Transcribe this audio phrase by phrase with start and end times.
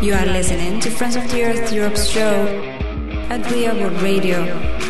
[0.00, 2.46] You are listening to Friends of the Earth Europe's show
[3.30, 3.42] at
[3.74, 4.87] World Radio.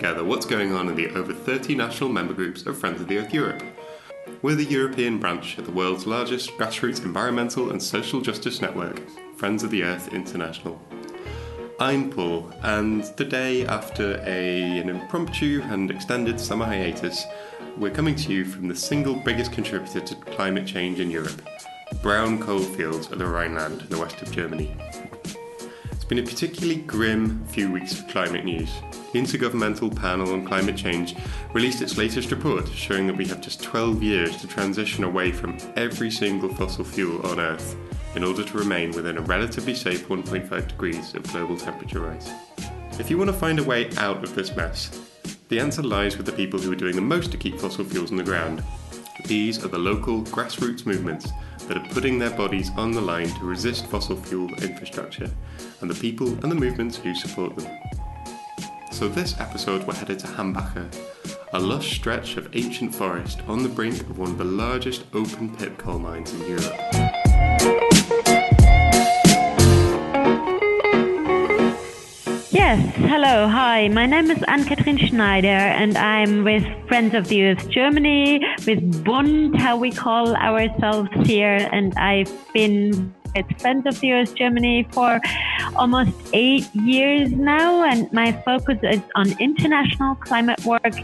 [0.00, 3.18] Together what's going on in the over 30 national member groups of Friends of the
[3.18, 3.62] Earth Europe.
[4.40, 9.02] We're the European branch of the world's largest grassroots environmental and social justice network,
[9.36, 10.80] Friends of the Earth International.
[11.78, 17.26] I'm Paul, and today, after a, an impromptu and extended summer hiatus,
[17.76, 21.42] we're coming to you from the single biggest contributor to climate change in Europe
[22.00, 24.74] brown coal fields of the Rhineland in the west of Germany.
[25.90, 28.70] It's been a particularly grim few weeks for climate news,
[29.12, 31.16] the Intergovernmental Panel on Climate Change
[31.52, 35.56] released its latest report showing that we have just 12 years to transition away from
[35.76, 37.76] every single fossil fuel on Earth
[38.14, 42.30] in order to remain within a relatively safe 1.5 degrees of global temperature rise.
[42.98, 45.00] If you want to find a way out of this mess,
[45.48, 48.12] the answer lies with the people who are doing the most to keep fossil fuels
[48.12, 48.62] in the ground.
[49.26, 51.30] These are the local grassroots movements
[51.66, 55.30] that are putting their bodies on the line to resist fossil fuel infrastructure,
[55.80, 57.99] and the people and the movements who support them.
[59.00, 60.86] So, this episode, we're headed to Hambacher,
[61.54, 65.56] a lush stretch of ancient forest on the brink of one of the largest open
[65.56, 66.76] pit coal mines in Europe.
[72.50, 73.88] Yes, hello, hi.
[73.88, 79.58] My name is Anne-Kathrin Schneider and I'm with Friends of the Earth Germany, with Bund,
[79.58, 85.20] how we call ourselves here, and I've been at Friends of the Earth Germany for
[85.76, 90.94] almost eight years now, and my focus is on international climate work.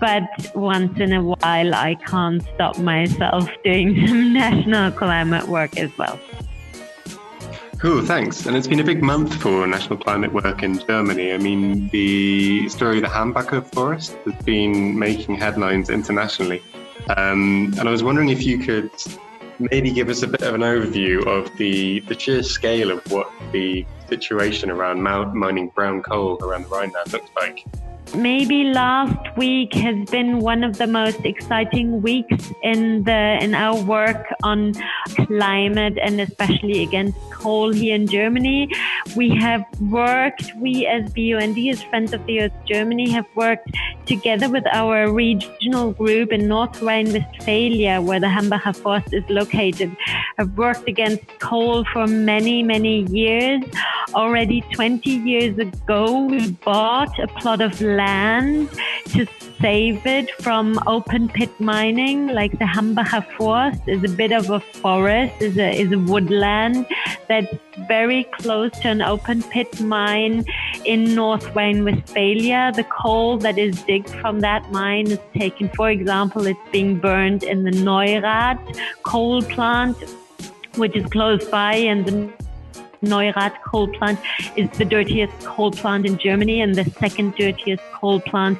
[0.00, 0.24] But
[0.54, 6.18] once in a while, I can't stop myself doing some national climate work as well.
[7.78, 8.46] Cool, thanks.
[8.46, 11.32] And it's been a big month for national climate work in Germany.
[11.32, 16.60] I mean, the story of the Hambacher forest has been making headlines internationally.
[17.16, 18.90] Um, and I was wondering if you could
[19.58, 23.30] maybe give us a bit of an overview of the, the sheer scale of what
[23.52, 27.64] the situation around mining brown coal around the Rhineland looks like.
[28.14, 33.80] Maybe last week has been one of the most exciting weeks in the in our
[33.82, 34.72] work on
[35.26, 38.70] climate and especially against coal here in Germany.
[39.14, 43.68] We have worked, we as BUND, as Friends of the Earth Germany, have worked
[44.06, 49.94] together with our regional group in North Rhine-Westphalia, where the Hambacher Forest is located,
[50.38, 53.62] have worked against coal for many, many years.
[54.14, 59.26] Already 20 years ago, we bought a plot of land to
[59.60, 64.60] save it from open pit mining, like the Hambacher Forest is a bit of a
[64.60, 66.86] forest, is a, is a woodland
[67.28, 67.54] that's
[67.88, 70.44] very close to an open pit mine
[70.84, 72.72] in North Rhine-Westphalia.
[72.74, 77.42] The coal that is digged from that mine is taken, for example, it's being burned
[77.42, 78.60] in the Neurath
[79.02, 79.96] coal plant,
[80.76, 82.32] which is close by, and the
[83.02, 84.18] Neurath coal plant
[84.56, 88.58] is the dirtiest coal plant in Germany and the second dirtiest coal plant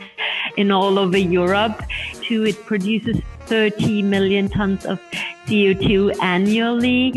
[0.57, 1.83] in all over Europe.
[2.23, 5.01] Two, it produces 30 million tons of
[5.47, 7.15] CO2 annually.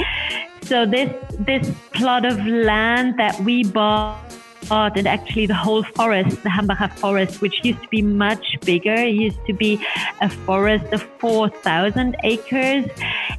[0.63, 4.30] So this this plot of land that we bought
[4.71, 9.45] and actually the whole forest, the Hambacher forest, which used to be much bigger, used
[9.45, 9.85] to be
[10.21, 12.85] a forest of 4,000 acres.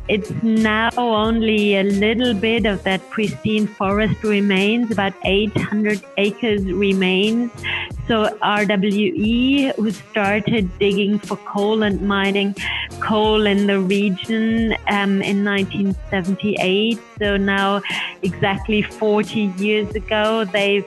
[0.09, 7.51] It's now only a little bit of that pristine forest remains, about 800 acres remains.
[8.09, 12.55] So RWE, who started digging for coal and mining
[13.01, 17.81] coal in the region um, in 1978, so now
[18.23, 20.87] exactly 40 years ago, they've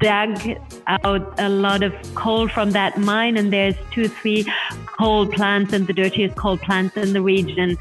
[0.00, 0.38] dug
[0.86, 4.46] out a lot of coal from that mine and there's two three
[4.98, 7.76] coal plants and the dirtiest coal plants in the region.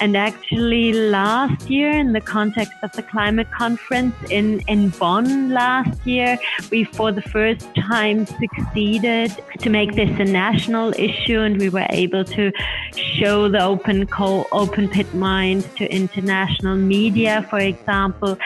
[0.00, 6.04] And actually last year in the context of the climate conference in in Bonn last
[6.04, 6.38] year
[6.70, 9.30] we for the first time succeeded
[9.60, 12.50] to make this a national issue and we were able to
[12.96, 18.36] show the open coal open pit mines to international media for example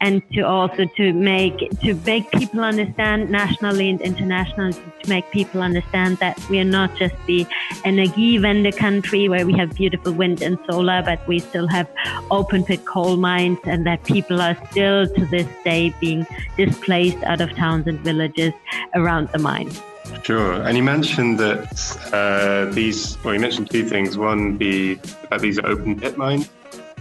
[0.00, 5.30] and to also to make to make people people understand nationally and internationally to make
[5.30, 7.44] people understand that we are not just the
[7.84, 11.86] Energiewende country where we have beautiful wind and solar, but we still have
[12.30, 16.26] open pit coal mines and that people are still to this day being
[16.56, 18.54] displaced out of towns and villages
[18.94, 19.78] around the mines.
[20.22, 20.54] Sure.
[20.54, 21.68] And you mentioned that
[22.10, 24.16] uh, these, well, you mentioned two things.
[24.16, 26.48] One, the, about these open pit mines,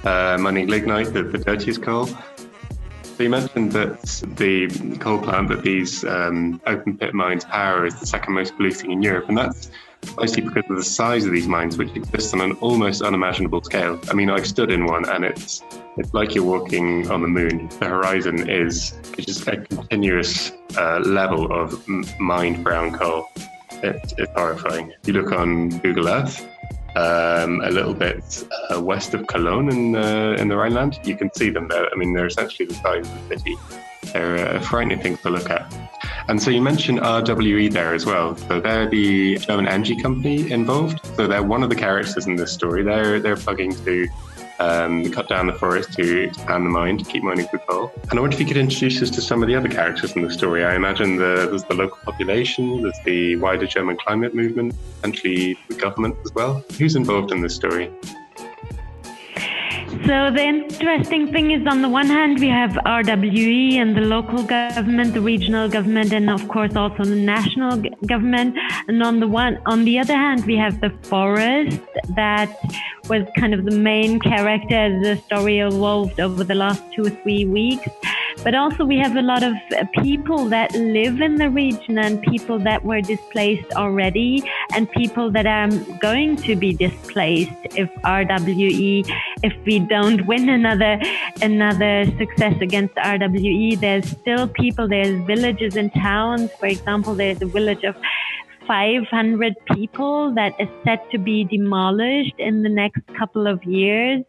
[0.04, 2.10] uh, mining lignite, the, the dirtiest coal.
[3.18, 4.02] You mentioned that
[4.36, 4.68] the
[5.00, 9.02] coal plant that these um, open pit mines power is the second most polluting in
[9.02, 9.72] Europe, and that's
[10.18, 14.00] mostly because of the size of these mines, which exist on an almost unimaginable scale.
[14.10, 15.64] I mean, I've stood in one, and it's
[15.98, 17.70] it's like you're walking on the moon.
[17.80, 21.88] The horizon is just a continuous uh, level of
[22.20, 23.30] mined brown coal.
[23.82, 24.94] It, it's horrifying.
[25.06, 26.46] You look on Google Earth,
[26.96, 31.00] um, a little bit uh, west of Cologne in, uh, in the Rhineland.
[31.04, 31.88] You can see them there.
[31.92, 33.56] I mean, they're essentially the size of the city.
[34.14, 35.74] They're a frightening thing to look at.
[36.28, 38.36] And so you mentioned RWE there as well.
[38.36, 41.06] So they're the German energy company involved.
[41.16, 42.84] So they're one of the characters in this story.
[42.84, 44.08] They're they're plugging to
[44.60, 47.92] um, cut down the forest to expand the mine to keep mining for coal.
[48.10, 50.22] And I wonder if you could introduce us to some of the other characters in
[50.22, 50.64] the story.
[50.64, 55.76] I imagine the, there's the local population, there's the wider German climate movement, potentially the
[55.76, 56.64] government as well.
[56.78, 57.92] Who's involved in this story?
[60.04, 64.44] So the interesting thing is, on the one hand, we have RWE and the local
[64.44, 68.56] government, the regional government, and of course also the national government.
[68.88, 71.80] And on the one, on the other hand, we have the forest
[72.16, 72.50] that
[73.10, 77.10] was kind of the main character as the story evolved over the last two or
[77.10, 77.88] three weeks.
[78.46, 82.22] But also, we have a lot of uh, people that live in the region and
[82.22, 85.68] people that were displaced already, and people that are
[86.00, 89.04] going to be displaced if RWE,
[89.42, 91.02] if we don't win another
[91.42, 93.80] another success against RWE.
[93.80, 94.88] There's still people.
[94.88, 96.52] There's villages and towns.
[96.60, 97.96] For example, there's a village of
[98.68, 104.24] 500 people that is set to be demolished in the next couple of years.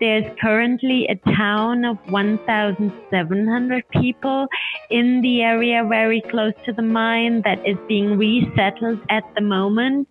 [0.00, 4.46] There's currently a town of 1,700 people
[4.88, 10.08] in the area very close to the mine that is being resettled at the moment.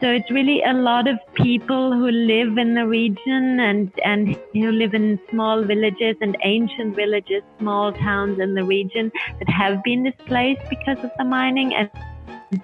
[0.00, 4.72] So it's really a lot of people who live in the region and, and who
[4.72, 10.02] live in small villages and ancient villages, small towns in the region that have been
[10.02, 11.90] displaced because of the mining and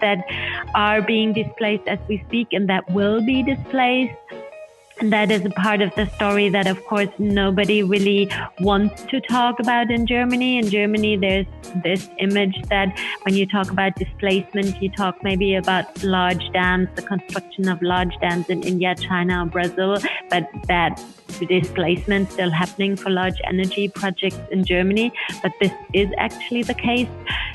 [0.01, 0.25] that
[0.75, 4.15] are being displaced as we speak and that will be displaced.
[5.01, 8.31] That is a part of the story that, of course, nobody really
[8.61, 10.59] wants to talk about in Germany.
[10.59, 11.47] In Germany, there's
[11.83, 17.03] this image that when you talk about displacement, you talk maybe about large dams, the
[17.03, 19.99] construction of large dams in India, China, or Brazil,
[20.31, 21.03] but that
[21.49, 25.13] displacement still happening for large energy projects in Germany.
[25.43, 27.09] But this is actually the case.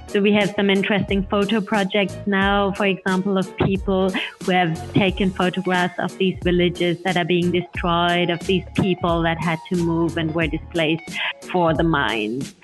[0.10, 5.30] So we have some interesting photo projects now, for example, of people who have taken
[5.30, 10.18] photographs of these villages that are being destroyed, of these people that had to move
[10.18, 11.04] and were displaced
[11.52, 12.56] for the mines.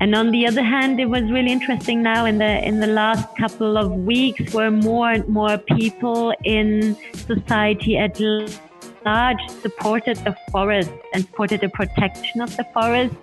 [0.00, 3.28] And on the other hand, it was really interesting now in the in the last
[3.36, 8.18] couple of weeks where more and more people in society at
[9.04, 13.14] large supported the forest and supported the protection of the forest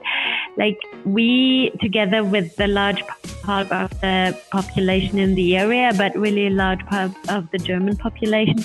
[0.60, 3.02] like we together with the large
[3.44, 7.96] part of the population in the area, but really a large part of the German
[7.96, 8.64] population,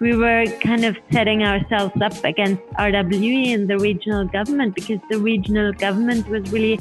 [0.00, 5.18] we were kind of setting ourselves up against RWE and the regional government because the
[5.18, 6.78] regional government was really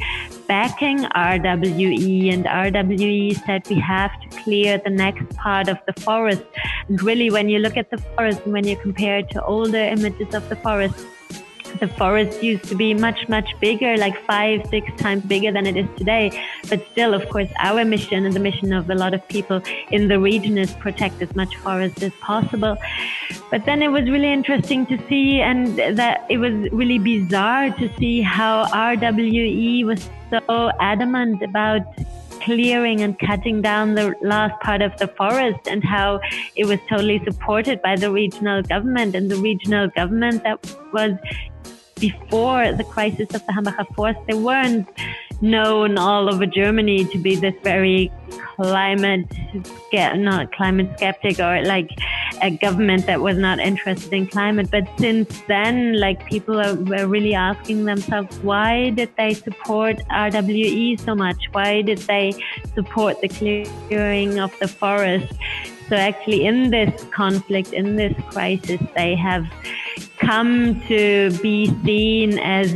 [0.48, 6.44] backing RWE and RWE said we have to clear the next part of the forest.
[6.90, 9.86] And really, when you look at the forest and when you compare it to older
[9.98, 11.06] images of the forest,
[11.80, 15.78] the forest used to be much, much bigger, like five, six times bigger than it
[15.78, 16.44] is today.
[16.70, 20.08] But still, of course, our mission and the mission of a lot of people in
[20.08, 22.78] the region is protect as much forest as possible.
[23.52, 27.90] But then it was really interesting to see, and that it was really bizarre to
[27.98, 31.82] see how RWE was so adamant about
[32.42, 36.20] clearing and cutting down the last part of the forest and how
[36.56, 40.60] it was totally supported by the regional government and the regional government that
[40.94, 41.14] was
[42.00, 44.88] before the crisis of the Hambacher Forest, they weren't
[45.42, 48.12] known all over Germany to be this very
[48.56, 49.26] climate,
[49.94, 51.90] not climate skeptic or like
[52.42, 54.70] a government that was not interested in climate.
[54.72, 61.00] But since then, like people are, were really asking themselves, why did they support RWE
[61.00, 61.48] so much?
[61.52, 62.34] Why did they
[62.74, 65.34] support the clearing of the forest?
[65.88, 69.46] So actually, in this conflict, in this crisis, they have
[70.26, 72.74] come to be seen as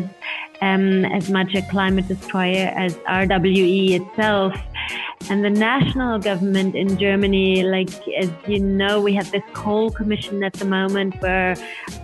[0.61, 4.55] um, as much a climate destroyer as RWE itself.
[5.29, 10.43] And the national government in Germany, like as you know, we have this coal commission
[10.43, 11.55] at the moment where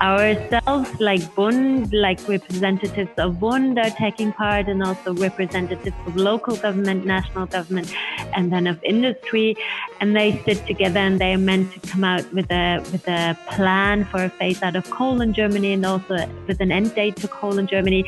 [0.01, 6.55] ourselves, like Bund, like representatives of Bund are taking part and also representatives of local
[6.57, 7.91] government, national government,
[8.35, 9.57] and then of industry.
[10.01, 13.37] And they sit together and they are meant to come out with a, with a
[13.47, 17.15] plan for a phase out of coal in Germany and also with an end date
[17.17, 18.05] to coal in Germany.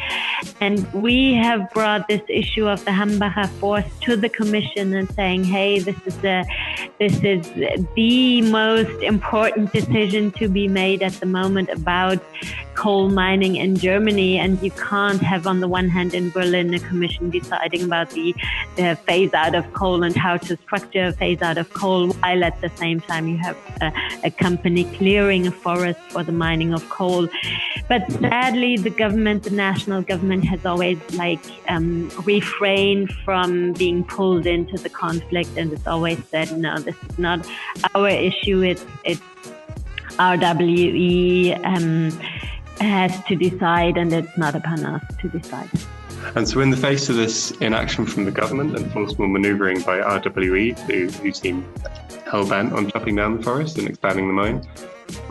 [0.60, 5.46] And we have brought this issue of the Hambacher Forst to the commission and saying,
[5.46, 6.46] hey, this is the,
[7.00, 7.48] this is
[7.96, 12.22] the most important decision to be made at the moment about
[12.84, 14.38] coal mining in Germany.
[14.38, 18.36] And you can't have, on the one hand, in Berlin, a commission deciding about the,
[18.77, 22.43] the phase out of coal and how to structure a phase out of coal, while
[22.50, 23.91] at the same time you have a,
[24.29, 27.27] a company clearing a forest for the mining of coal.
[27.89, 34.46] But sadly, the government, the national government, has always like um, refrained from being pulled
[34.46, 37.39] into the conflict, and it's always said, no, this is not
[37.96, 38.62] our issue.
[38.62, 39.22] It's it's
[40.17, 42.12] RWE um,
[42.81, 45.69] has to decide, and it's not upon us to decide.
[46.36, 50.00] And so, in the face of this inaction from the government and forcible manoeuvring by
[50.00, 51.65] RWE, who, who seem
[52.29, 54.67] hell bent on chopping down the forest and expanding the mine,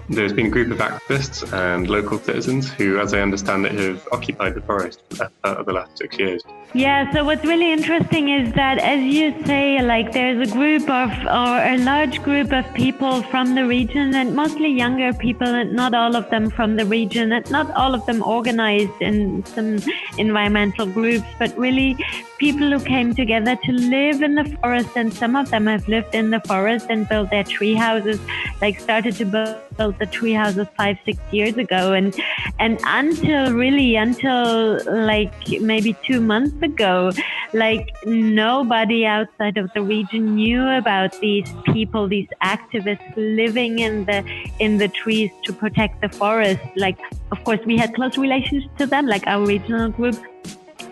[0.09, 4.07] there's been a group of activists and local citizens who, as I understand it, have
[4.13, 6.43] occupied the forest for uh, the last six years.
[6.75, 11.11] Yeah, so what's really interesting is that, as you say, like there's a group of,
[11.11, 15.95] or a large group of people from the region, and mostly younger people, and not
[15.95, 19.79] all of them from the region, and not all of them organized in some
[20.19, 21.97] environmental groups, but really
[22.39, 24.91] people who came together to live in the forest.
[24.97, 28.21] And some of them have lived in the forest and built their tree houses,
[28.61, 31.93] like started to build the tree houses five, six years ago.
[31.93, 32.15] And,
[32.59, 37.12] and until really, until like maybe two months ago,
[37.53, 44.25] like nobody outside of the region knew about these people, these activists living in the
[44.59, 46.61] in the trees to protect the forest.
[46.76, 46.99] Like,
[47.33, 50.17] of course, we had close relations to them, like our regional group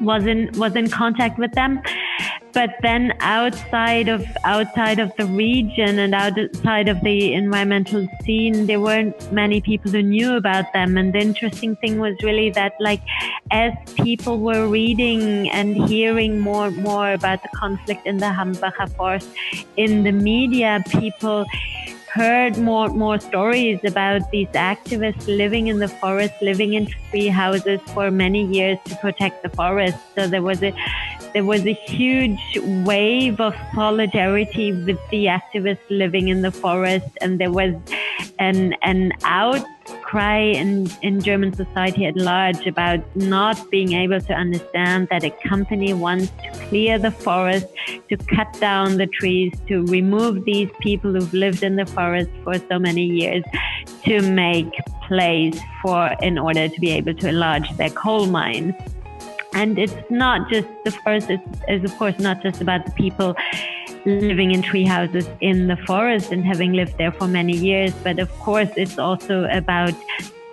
[0.01, 1.81] was in was in contact with them
[2.55, 8.81] but then outside of outside of the region and outside of the environmental scene there
[8.81, 13.03] weren't many people who knew about them and the interesting thing was really that like
[13.51, 18.89] as people were reading and hearing more and more about the conflict in the Hambacher
[18.97, 19.29] forest
[19.77, 21.45] in the media people
[22.15, 27.81] heard more more stories about these activists living in the forest, living in tree houses
[27.93, 29.99] for many years to protect the forest.
[30.15, 30.73] So there was a
[31.35, 32.39] there was a huge
[32.87, 37.75] wave of solidarity with the activists living in the forest, and there was
[38.39, 45.09] an an outcry in, in German society at large about not being able to understand
[45.11, 47.67] that a company wants to clear the forest,
[48.09, 52.55] to cut down the trees, to remove these people who've lived in the forest for
[52.71, 53.43] so many years,
[54.05, 54.73] to make
[55.09, 58.73] place for in order to be able to enlarge their coal mines.
[59.55, 63.37] And it's not just the forest, it's, it's of course not just about the people
[64.05, 67.93] living in tree houses in the forest and having lived there for many years.
[68.03, 69.95] But of course, it's also about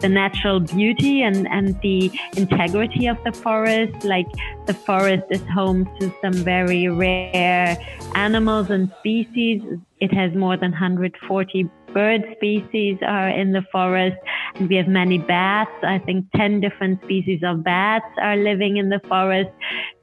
[0.01, 4.03] the natural beauty and, and the integrity of the forest.
[4.03, 4.27] Like
[4.65, 7.77] the forest is home to some very rare
[8.15, 9.61] animals and species.
[9.99, 14.17] It has more than 140 bird species are in the forest
[14.55, 15.71] and we have many bats.
[15.83, 19.49] I think 10 different species of bats are living in the forest.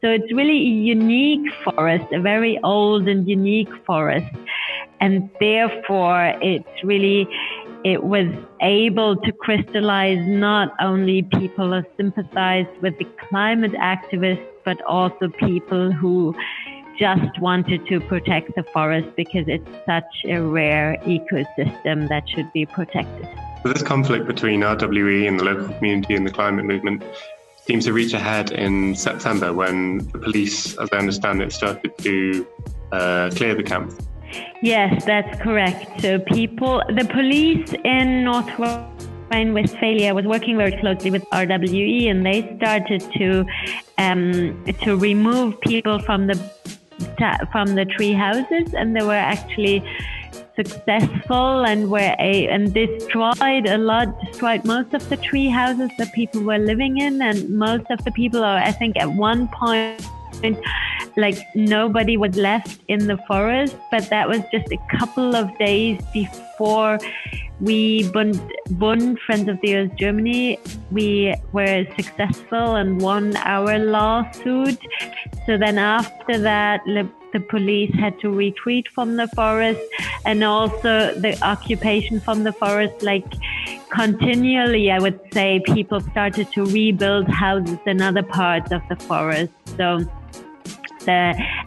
[0.00, 4.34] So it's really a unique forest, a very old and unique forest.
[5.00, 7.28] And therefore it's really,
[7.84, 8.26] it was
[8.60, 15.90] able to crystallize not only people who sympathized with the climate activists, but also people
[15.90, 16.34] who
[16.98, 22.66] just wanted to protect the forest because it's such a rare ecosystem that should be
[22.66, 23.28] protected.
[23.64, 27.02] This conflict between RWE and the local community and the climate movement
[27.66, 32.46] seems to reach ahead in September when the police, as I understand it, started to
[32.92, 33.92] uh, clear the camp.
[34.62, 36.00] Yes, that's correct.
[36.00, 38.50] So people, the police in North
[39.30, 43.44] Rhine-Westphalia was working very closely with RWE, and they started to
[43.98, 46.36] um, to remove people from the
[47.52, 49.82] from the tree houses, and they were actually
[50.56, 56.12] successful and were a and destroyed a lot, destroyed most of the tree houses that
[56.12, 60.02] people were living in, and most of the people are, I think, at one point
[61.16, 66.00] like nobody was left in the forest, but that was just a couple of days
[66.12, 66.98] before
[67.60, 70.58] we Bund Friends of the Earth Germany,
[70.90, 74.78] we were successful and won our lawsuit.
[75.46, 76.80] So then after that,
[77.32, 79.80] the police had to retreat from the forest
[80.24, 83.24] and also the occupation from the forest like
[83.90, 89.52] continually i would say people started to rebuild houses in other parts of the forest
[89.76, 89.98] so
[91.08, 91.22] the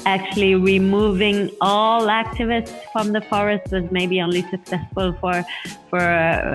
[0.05, 5.43] actually removing all activists from the forest was maybe only successful for
[5.89, 6.03] for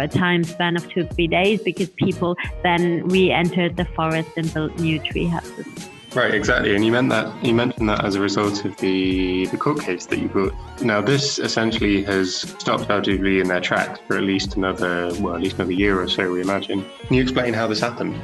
[0.05, 4.73] a time span of two three days because people then re-entered the forest and built
[4.79, 5.67] new tree houses
[6.15, 6.75] Right, exactly.
[6.75, 10.07] And you meant that you mentioned that as a result of the the court case
[10.07, 10.55] that you brought.
[10.81, 12.29] Now, this essentially has
[12.59, 16.09] stopped RWE in their tracks for at least another, well, at least another year or
[16.09, 16.87] so, we imagine.
[17.07, 18.19] Can you explain how this happened?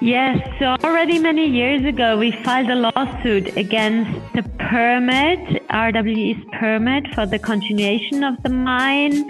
[0.00, 7.12] Yes, so already many years ago, we filed a lawsuit against the permit, RWE's permit
[7.14, 9.24] for the continuation of the mine.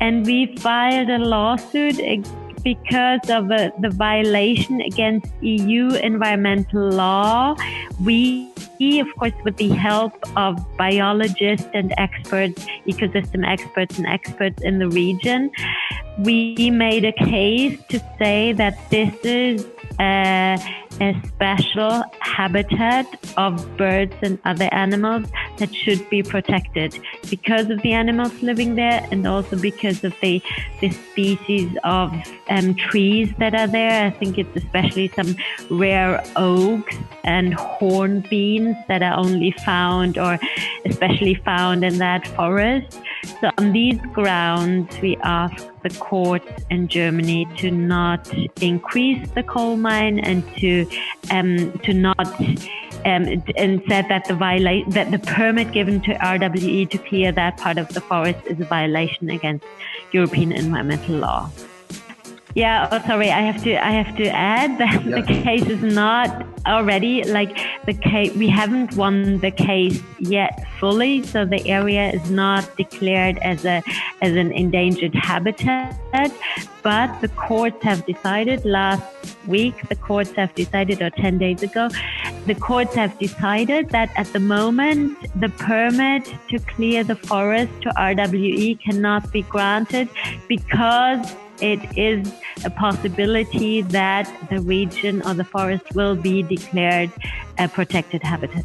[0.00, 2.00] And we filed a lawsuit
[2.66, 7.54] because of uh, the violation against EU environmental law,
[8.02, 8.50] we,
[8.98, 14.88] of course, with the help of biologists and experts, ecosystem experts and experts in the
[14.88, 15.52] region,
[16.18, 19.64] we made a case to say that this is
[19.98, 25.26] a, a special habitat of birds and other animals
[25.58, 26.98] that should be protected
[27.30, 30.42] because of the animals living there and also because of the,
[30.80, 32.12] the species of
[32.48, 34.06] um, trees that are there.
[34.06, 35.36] I think it's especially some
[35.70, 40.38] rare oaks and hornbeams that are only found or
[40.84, 43.00] especially found in that forest.
[43.40, 49.76] So on these grounds, we ask the courts in Germany to not increase the coal
[49.76, 50.85] mine and to
[51.30, 52.40] um, to not
[53.04, 57.56] um, and said that the violate that the permit given to RWE to clear that
[57.56, 59.64] part of the forest is a violation against
[60.12, 61.50] European environmental law.
[62.56, 65.16] Yeah, oh, sorry, I have to I have to add that yeah.
[65.16, 71.22] the case is not already like the case we haven't won the case yet fully,
[71.22, 73.82] so the area is not declared as a
[74.22, 76.32] as an endangered habitat.
[76.82, 79.04] But the courts have decided last
[79.46, 81.90] week, the courts have decided, or 10 days ago,
[82.46, 87.90] the courts have decided that at the moment, the permit to clear the forest to
[87.90, 90.08] RWE cannot be granted
[90.48, 92.32] because it is
[92.64, 97.10] a possibility that the region or the forest will be declared
[97.58, 98.64] a protected habitat.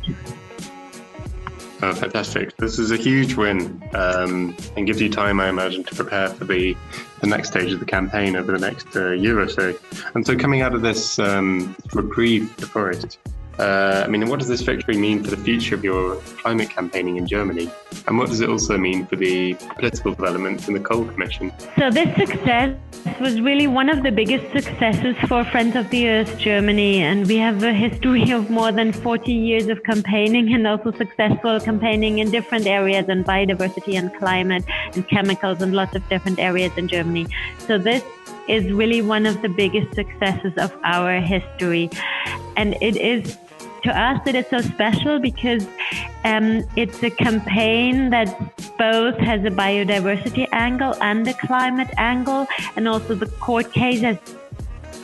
[1.84, 2.56] Oh, fantastic.
[2.58, 6.46] This is a huge win um, and gives you time, I imagine, to prepare for
[6.46, 6.78] the,
[7.22, 9.74] the next stage of the campaign over the next uh, year or so.
[10.14, 13.18] And so, coming out of this um, reprieve the forest,
[13.60, 17.18] uh, I mean, what does this victory mean for the future of your climate campaigning
[17.18, 17.70] in Germany?
[18.08, 21.52] And what does it also mean for the political developments in the Coal Commission?
[21.78, 22.76] So, this success
[23.20, 27.02] was really one of the biggest successes for Friends of the Earth Germany.
[27.02, 31.60] And we have a history of more than 40 years of campaigning and also successful
[31.60, 36.72] campaigning in different areas in biodiversity and climate and chemicals and lots of different areas
[36.78, 37.28] in Germany.
[37.60, 38.04] So, this
[38.48, 41.90] is really one of the biggest successes of our history.
[42.56, 43.38] And it is
[43.84, 45.66] to us that it is so special because
[46.24, 48.28] um, it's a campaign that
[48.78, 54.18] both has a biodiversity angle and a climate angle, and also the court case has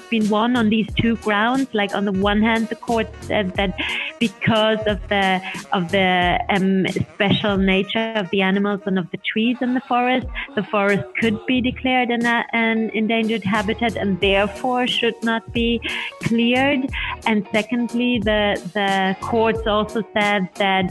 [0.09, 1.67] been won on these two grounds.
[1.73, 3.77] Like on the one hand, the court said that
[4.19, 5.41] because of the
[5.73, 10.27] of the um, special nature of the animals and of the trees in the forest,
[10.55, 15.81] the forest could be declared an, an endangered habitat and therefore should not be
[16.23, 16.89] cleared.
[17.25, 20.89] And secondly, the the courts also said that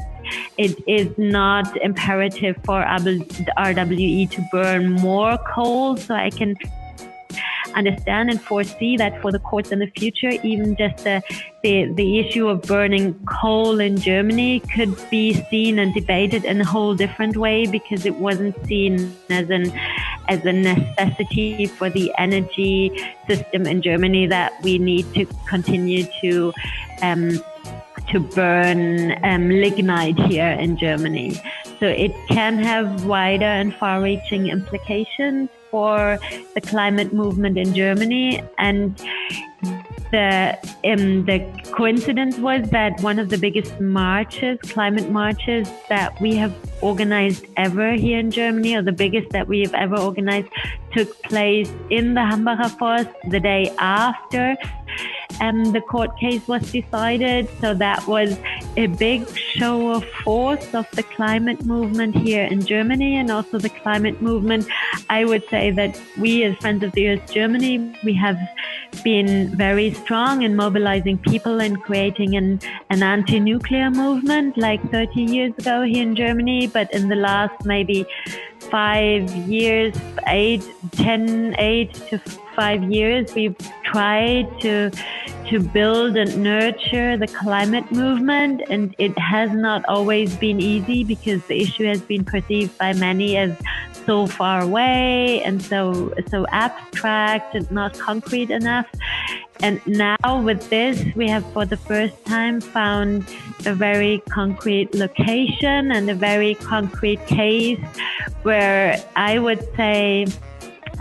[0.59, 5.97] it is not imperative for RWE to burn more coal.
[5.97, 6.57] So I can
[7.77, 11.23] understand and foresee that for the courts in the future, even just the,
[11.63, 16.65] the, the issue of burning coal in Germany could be seen and debated in a
[16.65, 19.73] whole different way because it wasn't seen as an
[20.29, 22.91] as a necessity for the energy
[23.29, 26.53] system in Germany that we need to continue to
[27.03, 27.41] um,
[28.09, 31.41] to burn um, lignite here in Germany.
[31.81, 36.19] So it can have wider and far reaching implications for
[36.55, 38.43] the climate movement in Germany.
[38.57, 38.97] And
[40.11, 40.57] the
[40.93, 41.39] um, the
[41.73, 47.93] coincidence was that one of the biggest marches, climate marches that we have organized ever
[47.93, 50.49] here in Germany, or the biggest that we have ever organized,
[50.97, 54.57] took place in the Hambacher Forest the day after
[55.41, 57.49] um, the court case was decided.
[57.61, 58.39] So that was
[58.77, 63.69] a big show of force of the climate movement here in Germany and also the
[63.69, 64.67] climate movement.
[65.09, 68.39] I would say that we as Friends of the Earth Germany, we have
[69.05, 75.53] been very strong in mobilizing people and creating an, an anti-nuclear movement like 30 years
[75.59, 76.67] ago here in Germany.
[76.67, 78.07] But in the last maybe
[78.71, 79.95] five years,
[80.27, 82.19] eight, ten, eight to
[82.55, 84.91] five years, we've tried to
[85.49, 91.45] to build and nurture the climate movement, and it has not always been easy because
[91.47, 93.57] the issue has been perceived by many as
[94.07, 98.87] so far away and so so abstract and not concrete enough.
[99.61, 103.25] And now with this, we have for the first time found
[103.65, 107.81] a very concrete location and a very concrete case
[108.43, 110.27] where I would say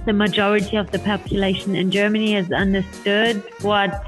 [0.05, 4.05] the majority of the population in Germany has understood what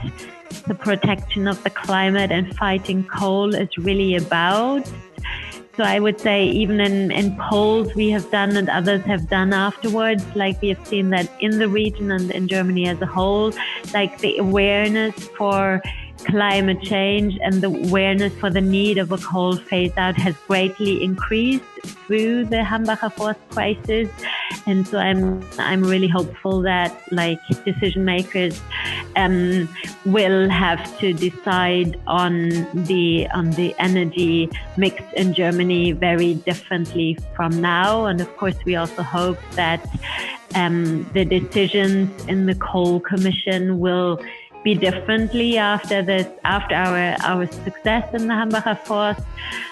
[0.67, 4.89] the protection of the climate and fighting coal is really about.
[5.77, 9.53] So I would say even in, in polls we have done and others have done
[9.53, 13.53] afterwards, like we have seen that in the region and in Germany as a whole,
[13.93, 15.83] like the awareness for
[16.25, 21.03] climate change and the awareness for the need of a coal phase out has greatly
[21.03, 21.63] increased
[22.05, 24.09] through the Hambacher Forst crisis.
[24.65, 28.61] And so I'm, I'm really hopeful that like decision makers,
[29.15, 29.69] um,
[30.05, 32.49] will have to decide on
[32.85, 38.05] the, on the energy mix in Germany very differently from now.
[38.05, 39.87] And of course, we also hope that,
[40.55, 44.19] um, the decisions in the coal commission will
[44.67, 49.21] be differently after this, after our, our success in the Hambacher Forest.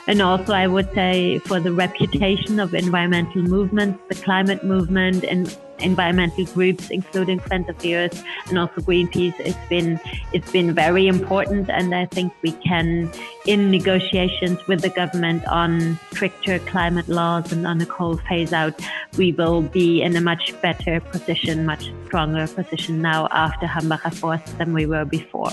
[0.08, 5.44] And also, I would say for the reputation of environmental movements, the climate movement and
[5.80, 10.00] environmental groups, including Friends of the Earth and also Greenpeace, it's been
[10.34, 13.12] it's been very important, and I think we can,
[13.46, 18.80] in negotiations with the government on stricter climate laws and on a coal phase out,
[19.18, 24.58] we will be in a much better position, much stronger position now after Hambacher Forst
[24.58, 25.52] than we were before.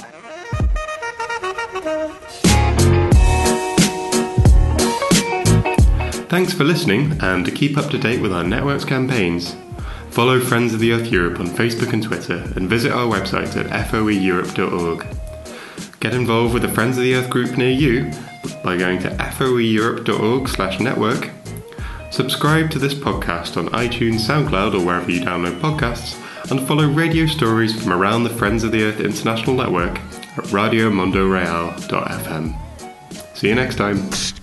[6.28, 9.54] Thanks for listening, and to keep up to date with our network's campaigns,
[10.12, 13.88] Follow Friends of the Earth Europe on Facebook and Twitter and visit our website at
[13.88, 15.06] foeeurope.org.
[16.00, 18.10] Get involved with the Friends of the Earth group near you
[18.62, 21.30] by going to foeeurope.org slash network.
[22.10, 26.18] Subscribe to this podcast on iTunes, SoundCloud or wherever you download podcasts
[26.50, 32.54] and follow radio stories from around the Friends of the Earth International Network at radiomundoreal.fm.
[33.34, 34.41] See you next time.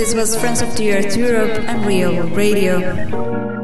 [0.00, 3.59] This was Friends of the Earth Europe and Real Radio.